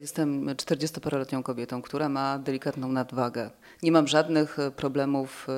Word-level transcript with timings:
Jestem 0.00 0.46
40-paroletnią 0.46 1.42
kobietą, 1.42 1.82
która 1.82 2.08
ma 2.08 2.38
delikatną 2.38 2.88
nadwagę. 2.88 3.50
Nie 3.82 3.92
mam 3.92 4.08
żadnych 4.08 4.58
e, 4.58 4.70
problemów, 4.70 5.46
e, 5.48 5.52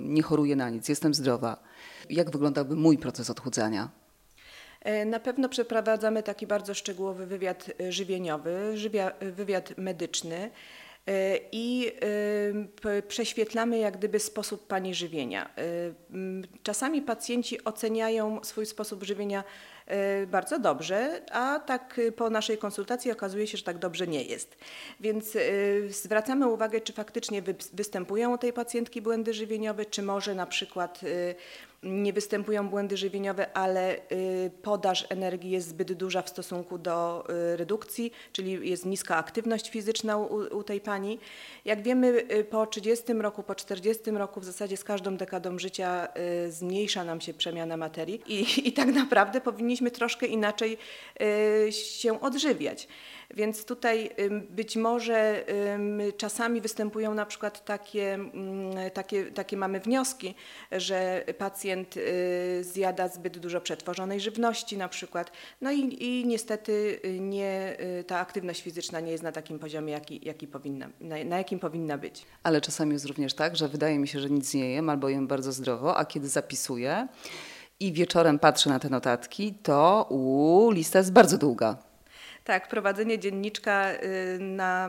nie 0.00 0.22
choruję 0.22 0.56
na 0.56 0.70
nic, 0.70 0.88
jestem 0.88 1.14
zdrowa. 1.14 1.62
Jak 2.10 2.30
wyglądałby 2.30 2.76
mój 2.76 2.98
proces 2.98 3.30
odchudzania? 3.30 3.90
E, 4.80 5.04
na 5.04 5.20
pewno 5.20 5.48
przeprowadzamy 5.48 6.22
taki 6.22 6.46
bardzo 6.46 6.74
szczegółowy 6.74 7.26
wywiad 7.26 7.70
żywieniowy, 7.88 8.74
wywiad 9.20 9.78
medyczny 9.78 10.50
i 11.52 11.92
prześwietlamy 13.08 13.78
jak 13.78 13.96
gdyby 13.96 14.20
sposób 14.20 14.66
Pani 14.66 14.94
żywienia. 14.94 15.50
Czasami 16.62 17.02
pacjenci 17.02 17.64
oceniają 17.64 18.44
swój 18.44 18.66
sposób 18.66 19.04
żywienia 19.04 19.44
bardzo 20.26 20.58
dobrze, 20.58 21.22
a 21.32 21.60
tak 21.60 22.00
po 22.16 22.30
naszej 22.30 22.58
konsultacji 22.58 23.12
okazuje 23.12 23.46
się, 23.46 23.58
że 23.58 23.64
tak 23.64 23.78
dobrze 23.78 24.06
nie 24.06 24.22
jest. 24.22 24.56
Więc 25.00 25.36
e, 25.36 25.40
zwracamy 25.88 26.48
uwagę, 26.48 26.80
czy 26.80 26.92
faktycznie 26.92 27.42
występują 27.72 28.34
u 28.34 28.38
tej 28.38 28.52
pacjentki 28.52 29.02
błędy 29.02 29.34
żywieniowe, 29.34 29.84
czy 29.84 30.02
może 30.02 30.34
na 30.34 30.46
przykład 30.46 31.00
nie 31.86 32.12
występują 32.12 32.68
błędy 32.68 32.96
żywieniowe, 32.96 33.56
ale 33.56 33.96
podaż 34.62 35.06
energii 35.08 35.50
jest 35.50 35.68
zbyt 35.68 35.92
duża 35.92 36.22
w 36.22 36.28
stosunku 36.28 36.78
do 36.78 37.24
redukcji, 37.56 38.12
czyli 38.32 38.70
jest 38.70 38.86
niska 38.86 39.16
aktywność 39.16 39.70
fizyczna 39.70 40.16
u, 40.16 40.58
u, 40.58 40.62
tej 40.62 40.80
pani. 40.80 41.18
Jak 41.64 41.82
wiemy, 41.82 42.26
po 42.50 42.66
30 42.66 43.12
roku, 43.12 43.42
po 43.42 43.54
40 43.54 44.10
roku 44.10 44.40
w 44.40 44.44
zasadzie 44.44 44.76
z 44.76 44.84
każdą 44.84 45.16
dekadą 45.16 45.58
życia 45.58 46.08
zmniejsza 46.48 47.04
nam 47.04 47.20
się 47.20 47.34
przemiana 47.34 47.76
materii 47.76 48.22
i, 48.26 48.68
i 48.68 48.72
tak 48.72 48.88
naprawdę 48.88 49.40
powinniśmy 49.40 49.90
troszkę 49.90 50.26
inaczej 50.26 50.78
y, 51.68 51.72
się 51.72 52.20
odżywiać. 52.20 52.88
Więc 53.34 53.64
tutaj 53.64 54.10
być 54.50 54.76
może 54.76 55.44
czasami 56.16 56.60
występują 56.60 57.14
na 57.14 57.26
przykład 57.26 57.64
takie, 57.64 58.14
mm, 58.14 58.90
takie, 58.94 59.24
takie 59.24 59.56
mamy 59.56 59.80
wnioski, 59.80 60.34
że 60.72 61.24
pacjent 61.38 61.96
y, 61.96 62.64
zjada 62.64 63.08
zbyt 63.08 63.38
dużo 63.38 63.60
przetworzonej 63.60 64.20
żywności 64.20 64.78
na 64.78 64.88
przykład. 64.88 65.32
No 65.60 65.72
i, 65.72 66.04
i 66.04 66.26
niestety 66.26 67.00
y, 67.04 67.20
nie, 67.20 67.76
ta 68.06 68.18
aktywność 68.18 68.62
fizyczna 68.62 69.00
nie 69.00 69.12
jest 69.12 69.24
na 69.24 69.32
takim 69.32 69.58
poziomie, 69.58 69.92
jaki, 69.92 70.20
jaki 70.22 70.46
powinna, 70.46 70.88
na, 71.00 71.24
na 71.24 71.38
jakim 71.38 71.58
powinna 71.58 71.98
być. 71.98 72.26
Ale 72.42 72.60
czasami 72.60 72.92
jest 72.92 73.06
również 73.06 73.34
tak, 73.34 73.56
że 73.56 73.68
wydaje 73.68 73.98
mi 73.98 74.08
się, 74.08 74.20
że 74.20 74.30
nic 74.30 74.54
nie 74.54 74.70
jem 74.70 74.90
albo 74.90 75.08
jem 75.08 75.26
bardzo 75.26 75.52
zdrowo, 75.52 75.96
a 75.96 76.04
kiedy 76.04 76.28
zapisuję, 76.28 77.08
i 77.80 77.92
wieczorem 77.92 78.38
patrzę 78.38 78.70
na 78.70 78.78
te 78.78 78.88
notatki, 78.88 79.54
to 79.62 80.06
u, 80.10 80.70
lista 80.70 80.98
jest 80.98 81.12
bardzo 81.12 81.38
długa. 81.38 81.85
Tak, 82.46 82.68
prowadzenie 82.68 83.18
dzienniczka, 83.18 83.92
y, 83.92 84.38
na, 84.40 84.88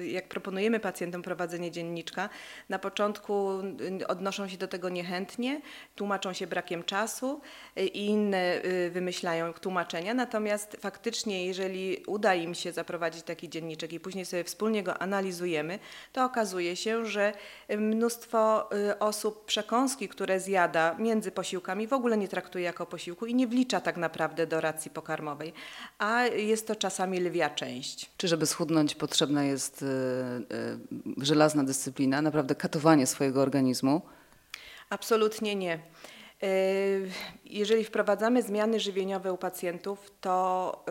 y, 0.00 0.08
jak 0.08 0.28
proponujemy 0.28 0.80
pacjentom 0.80 1.22
prowadzenie 1.22 1.70
dzienniczka, 1.70 2.28
na 2.68 2.78
początku 2.78 3.60
y, 4.00 4.06
odnoszą 4.06 4.48
się 4.48 4.56
do 4.56 4.68
tego 4.68 4.88
niechętnie, 4.88 5.60
tłumaczą 5.94 6.32
się 6.32 6.46
brakiem 6.46 6.84
czasu 6.84 7.40
i 7.76 8.06
inne 8.06 8.60
wymyślają 8.90 9.52
tłumaczenia. 9.52 10.14
Natomiast 10.14 10.76
faktycznie, 10.80 11.46
jeżeli 11.46 11.96
uda 12.06 12.34
im 12.34 12.54
się 12.54 12.72
zaprowadzić 12.72 13.22
taki 13.22 13.48
dzienniczek 13.48 13.92
i 13.92 14.00
później 14.00 14.24
sobie 14.24 14.44
wspólnie 14.44 14.82
go 14.82 14.98
analizujemy, 14.98 15.78
to 16.12 16.24
okazuje 16.24 16.76
się, 16.76 17.06
że 17.06 17.32
mnóstwo 17.78 18.70
osób 18.98 19.44
przekąski, 19.44 20.08
które 20.08 20.40
zjada 20.40 20.94
między 20.98 21.30
posiłkami, 21.30 21.86
w 21.86 21.92
ogóle 21.92 22.16
nie 22.16 22.28
traktuje 22.28 22.64
jako 22.64 22.86
posiłku 22.86 23.26
i 23.26 23.34
nie 23.34 23.46
wlicza 23.46 23.80
tak 23.80 23.96
naprawdę 23.96 24.46
do 24.46 24.60
racji 24.60 24.90
pokarmowej. 24.90 25.52
A 25.98 26.24
jest 26.26 26.65
jest 26.66 26.80
to 26.80 26.88
czasami 26.88 27.20
lwia 27.20 27.50
część. 27.50 28.10
Czy 28.16 28.28
żeby 28.28 28.46
schudnąć 28.46 28.94
potrzebna 28.94 29.44
jest 29.44 29.82
y, 29.82 29.86
y, 29.86 31.24
żelazna 31.24 31.64
dyscyplina, 31.64 32.22
naprawdę 32.22 32.54
katowanie 32.54 33.06
swojego 33.06 33.42
organizmu? 33.42 34.02
Absolutnie 34.90 35.54
nie. 35.54 35.78
Y, 36.42 37.10
jeżeli 37.44 37.84
wprowadzamy 37.84 38.42
zmiany 38.42 38.80
żywieniowe 38.80 39.32
u 39.32 39.38
pacjentów, 39.38 40.10
to 40.20 40.84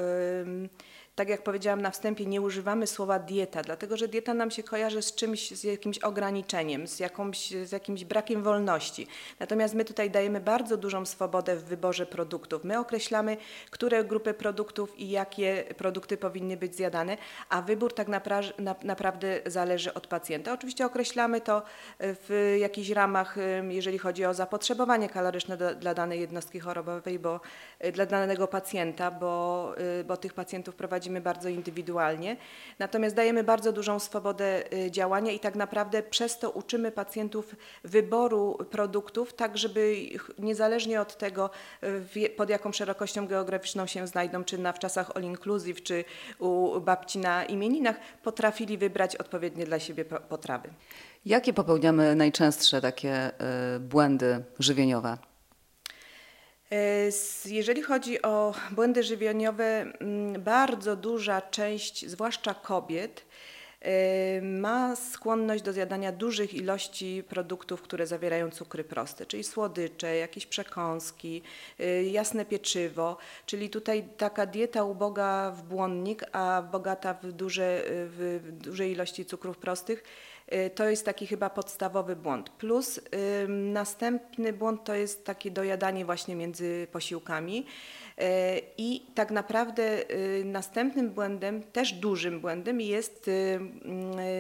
tak 1.16 1.30
jak 1.30 1.44
powiedziałam 1.44 1.82
na 1.82 1.92
wstępie, 1.92 2.26
nie 2.26 2.42
używamy 2.42 2.88
słowa 2.88 3.20
dieta, 3.20 3.62
dlatego 3.62 3.98
że 3.98 4.08
dieta 4.08 4.34
nam 4.34 4.52
się 4.52 4.64
kojarzy 4.64 5.02
z 5.02 5.16
czymś, 5.16 5.52
z 5.52 5.64
jakimś 5.64 6.00
ograniczeniem, 6.00 6.88
z, 6.88 7.00
jakąś, 7.00 7.50
z 7.50 7.72
jakimś 7.72 8.04
brakiem 8.04 8.44
wolności. 8.44 9.08
Natomiast 9.40 9.74
my 9.74 9.86
tutaj 9.86 10.12
dajemy 10.12 10.40
bardzo 10.40 10.78
dużą 10.78 11.06
swobodę 11.06 11.56
w 11.56 11.64
wyborze 11.64 12.06
produktów. 12.06 12.64
My 12.64 12.80
określamy, 12.80 13.38
które 13.70 14.04
grupy 14.04 14.34
produktów 14.34 15.00
i 15.00 15.10
jakie 15.10 15.64
produkty 15.78 16.18
powinny 16.18 16.58
być 16.58 16.76
zjadane, 16.76 17.18
a 17.50 17.62
wybór 17.62 17.94
tak 17.94 18.08
napra 18.08 18.42
na, 18.60 18.76
naprawdę 18.84 19.42
zależy 19.46 19.94
od 19.94 20.08
pacjenta. 20.08 20.54
Oczywiście 20.54 20.86
określamy 20.86 21.42
to 21.42 21.62
w 22.00 22.56
jakichś 22.60 22.90
ramach, 22.90 23.36
jeżeli 23.70 23.98
chodzi 23.98 24.26
o 24.26 24.34
zapotrzebowanie 24.34 25.10
kaloryczne 25.10 25.76
dla 25.76 25.94
danej 25.94 26.20
jednostki 26.20 26.60
chorobowej, 26.60 27.20
bo 27.20 27.40
dla 27.94 28.06
danego 28.06 28.48
pacjenta, 28.48 29.12
bo, 29.12 29.74
bo 30.08 30.18
tych 30.18 30.34
pacjentów 30.34 30.76
prowadzi 30.76 31.05
prowadzimy 31.06 31.22
bardzo 31.22 31.50
indywidualnie. 31.50 32.38
Natomiast 32.80 33.16
dajemy 33.16 33.44
bardzo 33.44 33.72
dużą 33.72 34.00
swobodę 34.00 34.74
y, 34.74 34.92
działania 34.92 35.32
i 35.32 35.40
tak 35.40 35.56
naprawdę 35.56 36.04
przez 36.04 36.40
to 36.40 36.52
uczymy 36.52 36.92
pacjentów 36.92 37.56
wyboru 37.84 38.58
produktów, 38.72 39.34
tak 39.34 39.58
żeby 39.58 39.96
niezależnie 40.40 41.02
od 41.02 41.18
tego, 41.18 41.50
y, 42.16 42.30
pod 42.30 42.50
jaką 42.50 42.72
szerokością 42.72 43.28
geograficzną 43.28 43.88
się 43.88 44.08
znajdą, 44.08 44.44
czy 44.44 44.58
na 44.58 44.74
wczasach 44.74 45.12
all 45.16 45.24
inclusive, 45.24 45.84
czy 45.84 46.04
u 46.40 46.82
babci 46.82 47.20
na 47.20 47.46
imieninach, 47.46 47.96
potrafili 48.24 48.78
wybrać 48.78 49.16
odpowiednie 49.16 49.66
dla 49.66 49.80
siebie 49.80 50.06
potrawy. 50.06 50.70
Jakie 51.26 51.54
popełniamy 51.54 52.16
najczęstsze 52.16 52.82
takie 52.82 53.32
y, 53.76 53.80
błędy 53.80 54.44
żywieniowe? 54.60 55.18
E, 56.72 57.10
jeżeli 57.46 57.82
chodzi 57.82 58.22
o 58.22 58.54
błędy 58.72 59.04
żywieniowe, 59.04 59.82
mm, 59.82 60.44
bardzo 60.44 60.96
duża 60.96 61.42
część, 61.42 62.10
zwłaszcza 62.10 62.54
kobiet, 62.54 63.26
e, 63.82 64.42
ma 64.42 64.96
skłonność 64.96 65.64
do 65.64 65.74
zjadania 65.74 66.12
dużych 66.12 66.54
ilości 66.54 67.24
produktów, 67.30 67.82
które 67.82 68.08
zawierają 68.08 68.52
cukry 68.52 68.84
proste, 68.84 69.26
czyli 69.26 69.44
słodycze, 69.44 70.16
jakieś 70.16 70.46
przekąski, 70.46 71.42
e, 71.80 72.04
jasne 72.04 72.46
pieczywo, 72.46 73.18
czyli 73.46 73.70
tutaj 73.70 74.04
taka 74.18 74.46
dieta 74.46 74.84
uboga 74.84 75.52
w 75.52 75.64
błonnik, 75.64 76.24
a 76.32 76.64
bogata 76.72 77.14
w, 77.14 77.32
duże, 77.32 77.84
w 77.88 78.50
dużej 78.52 78.92
ilości 78.92 79.26
cukrów 79.26 79.58
prostych 79.58 80.04
to 80.76 80.90
jest 80.90 81.06
taki 81.06 81.28
chyba 81.28 81.50
podstawowy 81.50 82.16
błąd. 82.16 82.50
Plus 82.50 83.00
następny 83.48 84.54
błąd 84.54 84.84
to 84.84 84.96
jest 84.96 85.26
takie 85.26 85.52
dojadanie 85.52 86.06
właśnie 86.06 86.36
między 86.36 86.88
posiłkami. 86.92 87.66
E, 88.18 88.62
I 88.78 89.06
tak 89.16 89.32
naprawdę 89.32 90.12
y, 90.12 90.46
następnym 90.46 91.10
błędem, 91.10 91.64
też 91.64 91.94
dużym 91.94 92.40
błędem 92.40 92.82
jest 92.82 93.28
y, 93.28 93.60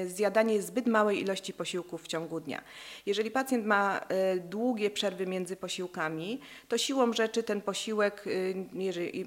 zjadanie 0.07 0.61
zbyt 0.61 0.87
małej 0.87 1.21
ilości 1.21 1.53
posiłków 1.53 2.03
w 2.03 2.07
ciągu 2.07 2.39
dnia. 2.39 2.61
Jeżeli 3.05 3.31
pacjent 3.31 3.65
ma 3.65 4.01
długie 4.49 4.89
przerwy 4.89 5.27
między 5.27 5.55
posiłkami, 5.55 6.39
to 6.67 6.77
siłą 6.77 7.13
rzeczy 7.13 7.43
ten 7.43 7.61
posiłek, 7.61 8.27
y, 8.27 8.55
jeżeli, 8.73 9.25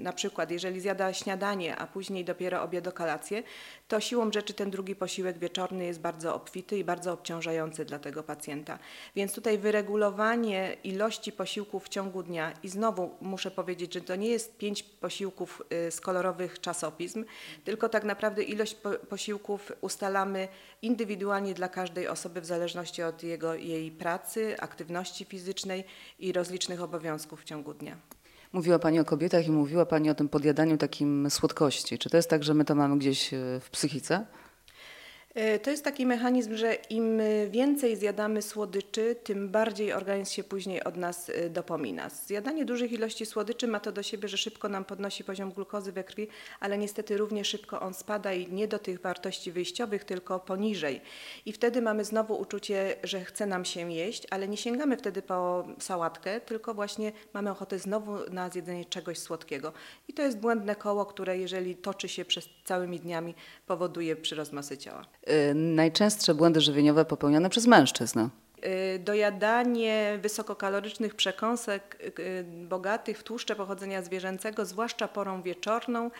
na 0.00 0.12
przykład 0.12 0.50
jeżeli 0.50 0.80
zjada 0.80 1.12
śniadanie, 1.12 1.76
a 1.76 1.86
później 1.86 2.24
dopiero 2.24 2.62
obiad 2.62 2.86
o 2.86 2.92
kolację, 2.92 3.42
to 3.88 4.00
siłą 4.00 4.32
rzeczy 4.32 4.54
ten 4.54 4.70
drugi 4.70 4.96
posiłek 4.96 5.38
wieczorny 5.38 5.84
jest 5.84 6.00
bardzo 6.04 6.34
obfity 6.34 6.78
i 6.78 6.84
bardzo 6.84 7.12
obciążający 7.12 7.84
dla 7.84 7.98
tego 7.98 8.22
pacjenta. 8.22 8.78
Więc 9.16 9.34
tutaj 9.34 9.58
wyregulowanie 9.58 10.76
ilości 10.84 11.32
posiłków 11.32 11.84
w 11.84 11.88
ciągu 11.88 12.22
dnia 12.22 12.52
i 12.62 12.68
znowu 12.68 13.10
muszę 13.20 13.50
powiedzieć, 13.50 13.94
że 13.94 14.00
to 14.00 14.16
nie 14.16 14.28
jest 14.28 14.58
pięć 14.58 14.82
posiłków 14.82 15.62
y, 15.88 15.90
z 15.90 16.00
kolorowych 16.00 16.60
czasopism, 16.60 17.24
tylko 17.64 17.88
tak 17.88 18.04
naprawdę 18.04 18.42
ilość 18.42 18.76
posiłków 19.08 19.72
ustalamy 19.80 20.48
indywidualnie 20.82 21.54
dla 21.54 21.68
każdej 21.68 22.08
osoby 22.08 22.40
w 22.40 22.46
zależności 22.46 23.02
od 23.02 23.22
jego, 23.22 23.54
jej 23.54 23.90
pracy, 23.90 24.56
aktywności 24.60 25.24
fizycznej 25.24 25.84
i 26.18 26.32
rozlicznych 26.32 26.82
obowiązków 26.82 27.40
w 27.40 27.44
ciągu 27.44 27.74
dnia. 27.74 27.96
Mówiła 28.52 28.78
Pani 28.78 29.00
o 29.00 29.04
kobietach 29.04 29.46
i 29.46 29.50
mówiła 29.50 29.86
Pani 29.86 30.10
o 30.10 30.14
tym 30.14 30.28
podjadaniu 30.28 30.76
takim 30.76 31.30
słodkości. 31.30 31.98
Czy 31.98 32.10
to 32.10 32.16
jest 32.16 32.30
tak, 32.30 32.44
że 32.44 32.54
my 32.54 32.64
to 32.64 32.74
mamy 32.74 32.98
gdzieś 32.98 33.34
y, 33.34 33.60
w 33.60 33.70
psychice? 33.70 34.26
E, 35.34 35.58
to 35.58 35.70
jest 35.70 35.84
taki 35.84 36.06
mechanizm, 36.06 36.56
że 36.56 36.74
im 36.74 37.20
więcej 37.50 37.96
zjadamy 37.96 38.42
słodyczy, 38.42 39.16
tym 39.24 39.48
bardziej 39.48 39.92
organizm 39.92 40.32
się 40.32 40.44
później 40.44 40.84
od 40.84 40.96
nas 40.96 41.30
e, 41.30 41.50
dopomina. 41.50 42.08
Zjadanie 42.08 42.64
dużych 42.64 42.92
ilości 42.92 43.26
słodyczy 43.26 43.68
ma 43.68 43.80
to 43.80 43.92
do 43.92 44.02
siebie, 44.02 44.28
że 44.28 44.36
szybko 44.36 44.68
nam 44.68 44.84
podnosi 44.84 45.24
poziom 45.24 45.52
glukozy 45.52 45.92
we 45.92 46.04
krwi, 46.04 46.28
ale 46.60 46.78
niestety 46.78 47.16
równie 47.16 47.44
szybko 47.44 47.80
on 47.80 47.94
spada 47.94 48.32
i 48.32 48.52
nie 48.52 48.68
do 48.68 48.78
tych 48.78 49.00
wartości 49.00 49.52
wyjściowych, 49.52 50.04
tylko 50.04 50.40
poniżej. 50.40 51.00
I 51.46 51.52
wtedy 51.52 51.82
mamy 51.82 52.04
znowu 52.04 52.40
uczucie, 52.40 52.96
że 53.02 53.24
chce 53.24 53.46
nam 53.46 53.64
się 53.64 53.92
jeść, 53.92 54.26
ale 54.30 54.48
nie 54.48 54.56
sięgamy 54.56 54.96
wtedy 54.96 55.22
po 55.22 55.68
sałatkę, 55.78 56.40
tylko 56.40 56.74
właśnie 56.74 57.12
mamy 57.32 57.50
ochotę 57.50 57.78
znowu 57.78 58.30
na 58.30 58.50
zjedzenie 58.50 58.84
czegoś 58.84 59.18
słodkiego. 59.18 59.72
I 60.08 60.12
to 60.12 60.22
jest 60.22 60.38
błędne 60.38 60.76
koło, 60.76 61.06
które 61.06 61.38
jeżeli 61.38 61.76
toczy 61.76 62.08
się 62.08 62.24
przez 62.24 62.48
całymi 62.64 63.00
dniami, 63.00 63.34
powoduje 63.66 64.16
przyrost 64.16 64.52
masy 64.52 64.78
ciała. 64.78 65.04
Y, 65.30 65.54
najczęstsze 65.54 66.34
błędy 66.34 66.60
żywieniowe 66.60 67.04
popełniane 67.04 67.50
przez 67.50 67.66
mężczyzn. 67.66 68.18
Y, 68.18 68.98
dojadanie 68.98 70.18
wysokokalorycznych 70.22 71.14
przekąsek 71.14 71.98
y, 72.18 72.44
bogatych 72.68 73.18
w 73.18 73.22
tłuszcze 73.22 73.56
pochodzenia 73.56 74.02
zwierzęcego, 74.02 74.64
zwłaszcza 74.64 75.08
porą 75.08 75.42
wieczorną, 75.42 76.10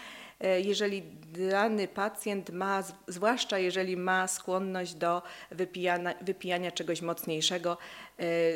jeżeli 0.63 1.03
dany 1.51 1.89
pacjent 1.89 2.51
ma, 2.51 2.83
zwłaszcza 3.09 3.59
jeżeli 3.59 3.97
ma 3.97 4.29
skłonność 4.29 4.95
do 4.95 5.23
wypijania, 5.51 6.15
wypijania 6.21 6.71
czegoś 6.71 7.03
mocniejszego, 7.03 7.79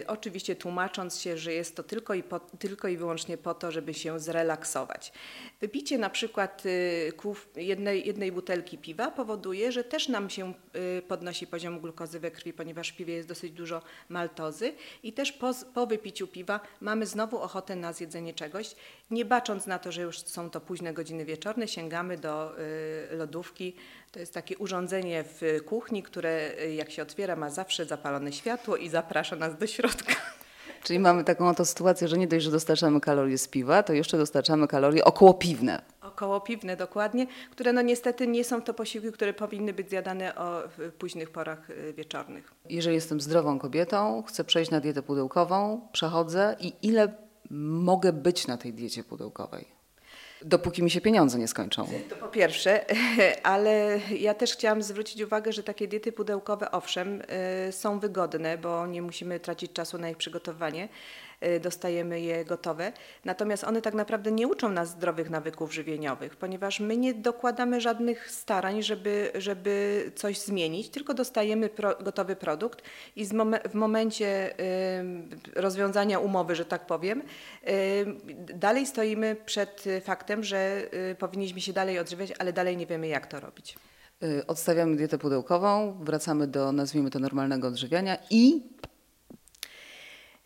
oczywiście 0.07 0.57
tłumacząc 0.57 1.21
się, 1.21 1.39
że 1.39 1.53
jest 1.53 1.77
to 1.77 1.83
tylko 1.83 2.15
i, 2.15 2.23
po, 2.23 2.41
tylko 2.41 2.89
i 2.89 2.97
wyłącznie 2.97 3.39
po 3.39 3.55
to, 3.55 3.73
żeby 3.73 3.95
się 3.95 4.21
zrelaksować. 4.21 5.13
Wypicie 5.61 5.99
na 5.99 6.11
przykład 6.11 6.63
jednej, 7.57 8.07
jednej 8.07 8.33
butelki 8.33 8.79
piwa 8.79 9.11
powoduje, 9.11 9.73
że 9.73 9.85
też 9.85 10.09
nam 10.09 10.31
się 10.31 10.53
podnosi 11.09 11.47
poziom 11.47 11.81
glukozy 11.81 12.21
we 12.21 12.31
krwi, 12.31 12.53
ponieważ 12.53 12.89
w 12.89 12.97
piwie 12.97 13.15
jest 13.15 13.29
dosyć 13.29 13.53
dużo 13.53 13.83
maltozy 14.09 14.73
i 15.03 15.13
też 15.13 15.33
po, 15.33 15.51
po 15.75 15.87
wypiciu 15.87 16.27
piwa 16.27 16.61
mamy 16.81 17.07
znowu 17.07 17.39
ochotę 17.39 17.77
na 17.77 17.93
zjedzenie 17.93 18.35
czegoś. 18.35 18.75
Nie 19.11 19.25
bacząc 19.25 19.67
na 19.67 19.79
to, 19.79 19.93
że 19.93 20.03
już 20.03 20.19
są 20.19 20.51
to 20.51 20.61
późne 20.61 20.93
godziny 20.93 21.25
wieczorne, 21.25 21.68
sięgamy 21.69 22.19
do 22.19 22.53
lodówki. 23.11 23.75
To 24.13 24.21
jest 24.21 24.35
takie 24.35 24.59
urządzenie 24.59 25.25
w 25.25 25.61
kuchni, 25.67 26.03
które 26.03 26.51
jak 26.77 26.91
się 26.91 27.03
otwiera 27.03 27.37
ma 27.37 27.51
zawsze 27.51 27.85
zapalone 27.85 28.33
światło 28.33 28.77
i 28.77 28.89
zaprasza 28.89 29.37
nas 29.37 29.59
do 29.59 29.67
środka. 29.67 30.15
Czyli 30.85 30.99
mamy 30.99 31.25
taką 31.25 31.49
oto 31.49 31.65
sytuację, 31.65 32.09
że 32.09 32.19
nie 32.19 32.29
dość, 32.29 32.45
że 32.45 32.51
dostarczamy 32.51 33.01
kalorie 33.01 33.39
z 33.39 33.49
piwa, 33.49 33.83
to 33.83 33.93
jeszcze 33.93 34.19
dostarczamy 34.19 34.69
kalorie 34.69 35.05
okołopiwne. 35.05 35.83
Okołopiwne 36.03 36.77
dokładnie, 36.77 37.27
które 37.51 37.73
no 37.73 37.83
niestety 37.83 38.27
nie 38.27 38.45
są 38.45 38.63
to 38.63 38.75
posiłki, 38.75 39.13
które 39.13 39.35
powinny 39.35 39.73
być 39.73 39.89
zjadane 39.89 40.35
o 40.35 40.63
późnych 40.99 41.31
porach 41.31 41.71
y, 41.71 41.93
wieczornych. 41.93 42.55
Jeżeli 42.71 42.95
jestem 42.95 43.21
zdrową 43.21 43.59
kobietą, 43.59 44.23
chcę 44.27 44.45
przejść 44.45 44.71
na 44.71 44.81
dietę 44.81 45.03
pudełkową, 45.03 45.89
przechodzę 45.93 46.57
i 46.61 46.73
ile 46.83 47.15
mogę 47.51 48.13
być 48.13 48.47
na 48.47 48.57
tej 48.57 48.73
diecie 48.73 49.05
pudełkowej? 49.05 49.78
Dopóki 50.43 50.83
mi 50.83 50.91
się 50.91 51.01
pieniądze 51.01 51.39
nie 51.39 51.49
skończą. 51.49 51.89
To 52.09 52.17
po 52.17 52.29
pierwsze, 52.29 52.85
ale 53.43 54.01
ja 54.19 54.35
też 54.35 54.53
chciałam 54.53 54.83
zwrócić 54.83 55.23
uwagę, 55.23 55.53
że 55.53 55.63
takie 55.63 55.89
diety 55.89 56.13
pudełkowe, 56.13 56.71
owszem, 56.71 57.23
y, 57.69 57.73
są 57.73 57.99
wygodne, 57.99 58.59
bo 58.59 58.87
nie 58.87 59.03
musimy 59.03 59.41
tracić 59.41 59.73
czasu 59.73 59.99
na 59.99 60.11
ich 60.11 60.17
przygotowanie, 60.17 60.89
dostajemy 61.61 62.21
je 62.21 62.45
gotowe. 62.45 62.93
Natomiast 63.25 63.65
one 63.65 63.83
tak 63.83 63.95
naprawdę 63.95 64.33
nie 64.33 64.49
uczą 64.49 64.69
nas 64.69 64.89
zdrowych 64.89 65.31
nawyków 65.31 65.75
żywieniowych, 65.75 66.37
ponieważ 66.37 66.81
my 66.81 66.97
nie 66.97 67.15
dokładamy 67.15 67.81
żadnych 67.81 68.31
starań, 68.31 68.83
żeby, 68.83 69.31
żeby 69.35 70.05
coś 70.15 70.39
zmienić, 70.39 70.89
tylko 70.89 71.15
dostajemy 71.15 71.69
pro, 71.69 71.95
gotowy 71.95 72.37
produkt 72.37 72.83
i 73.17 73.27
mom 73.35 73.55
w 73.71 73.75
momencie 73.75 74.61
y, 74.61 75.61
rozwiązania 75.61 76.19
umowy, 76.19 76.55
że 76.55 76.65
tak 76.65 76.87
powiem, 76.87 77.23
y, 77.69 78.07
dalej 78.55 78.87
stoimy 78.87 79.37
przed 79.47 79.85
faktem, 80.03 80.45
że 80.45 80.83
y, 81.11 81.15
powinniśmy 81.15 81.61
się 81.61 81.73
dalej 81.73 81.99
odżywiać, 81.99 82.33
ale 82.39 82.53
dalej 82.53 82.77
nie 82.77 82.87
wiemy, 82.87 83.09
jak 83.09 83.27
to 83.27 83.41
robić. 83.41 83.77
Y, 84.23 84.47
odstawiamy 84.47 84.97
dietę 84.97 85.19
pudełkową, 85.19 85.99
wracamy 86.01 86.47
do, 86.47 86.73
nazwijmy 86.73 87.11
to, 87.11 87.19
normalnego 87.19 87.69
odżywiania 87.69 88.19
i 88.31 88.63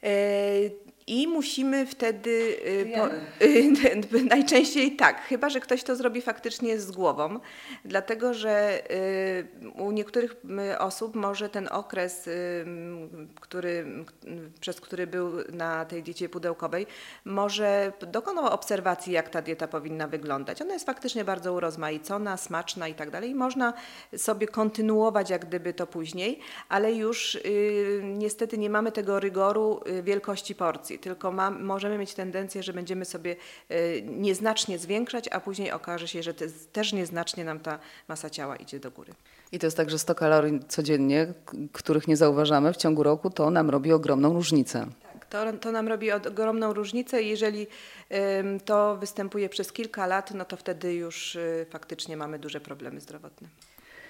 É, 0.02 0.72
i 1.06 1.28
musimy 1.28 1.86
wtedy, 1.86 2.30
y, 2.66 2.92
po, 2.96 4.18
najczęściej 4.34 4.96
tak, 4.96 5.20
chyba 5.20 5.48
że 5.48 5.60
ktoś 5.60 5.82
to 5.82 5.96
zrobi 5.96 6.22
faktycznie 6.22 6.78
z 6.78 6.90
głową, 6.90 7.40
dlatego 7.84 8.34
że 8.34 8.82
y, 8.90 9.80
u 9.82 9.92
niektórych 9.92 10.36
osób 10.78 11.14
może 11.14 11.48
ten 11.48 11.68
okres, 11.70 12.30
który, 13.40 13.86
przez 14.60 14.80
który 14.80 15.06
był 15.06 15.32
na 15.52 15.84
tej 15.84 16.02
diecie 16.02 16.28
pudełkowej, 16.28 16.86
może 17.24 17.92
dokonał 18.12 18.46
obserwacji, 18.46 19.12
jak 19.12 19.28
ta 19.28 19.42
dieta 19.42 19.68
powinna 19.68 20.08
wyglądać. 20.08 20.62
Ona 20.62 20.72
jest 20.72 20.86
faktycznie 20.86 21.24
bardzo 21.24 21.52
urozmaicona, 21.52 22.36
smaczna 22.36 22.88
i 22.88 22.94
tak 22.94 23.10
dalej. 23.10 23.30
I 23.30 23.34
można 23.34 23.72
sobie 24.16 24.46
kontynuować 24.46 25.30
jak 25.30 25.46
gdyby 25.46 25.74
to 25.74 25.86
później, 25.86 26.38
ale 26.68 26.92
już 26.92 27.34
y, 27.34 28.02
niestety 28.04 28.58
nie 28.58 28.70
mamy 28.70 28.92
tego 28.92 29.20
rygoru 29.20 29.80
wielkości 30.02 30.54
porcji 30.54 30.98
tylko 31.02 31.32
ma, 31.32 31.50
możemy 31.50 31.98
mieć 31.98 32.14
tendencję, 32.14 32.62
że 32.62 32.72
będziemy 32.72 33.04
sobie 33.04 33.36
e, 33.68 34.02
nieznacznie 34.02 34.78
zwiększać, 34.78 35.28
a 35.28 35.40
później 35.40 35.72
okaże 35.72 36.08
się, 36.08 36.22
że 36.22 36.34
też 36.72 36.92
nieznacznie 36.92 37.44
nam 37.44 37.60
ta 37.60 37.78
masa 38.08 38.30
ciała 38.30 38.56
idzie 38.56 38.80
do 38.80 38.90
góry. 38.90 39.12
I 39.52 39.58
to 39.58 39.66
jest 39.66 39.76
tak, 39.76 39.90
że 39.90 39.98
100 39.98 40.14
kalorii 40.14 40.60
codziennie, 40.68 41.26
których 41.72 42.08
nie 42.08 42.16
zauważamy 42.16 42.72
w 42.72 42.76
ciągu 42.76 43.02
roku, 43.02 43.30
to 43.30 43.50
nam 43.50 43.70
robi 43.70 43.92
ogromną 43.92 44.32
różnicę. 44.32 44.86
Tak, 45.12 45.26
to, 45.26 45.52
to 45.52 45.72
nam 45.72 45.88
robi 45.88 46.12
ogromną 46.12 46.72
różnicę 46.72 47.22
i 47.22 47.28
jeżeli 47.28 47.66
to 48.64 48.96
występuje 48.96 49.48
przez 49.48 49.72
kilka 49.72 50.06
lat, 50.06 50.34
no 50.34 50.44
to 50.44 50.56
wtedy 50.56 50.94
już 50.94 51.34
y, 51.36 51.66
faktycznie 51.70 52.16
mamy 52.16 52.38
duże 52.38 52.60
problemy 52.60 53.00
zdrowotne. 53.00 53.48